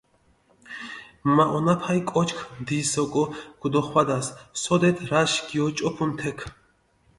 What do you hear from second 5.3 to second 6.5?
გიოჭოფუნ თექ.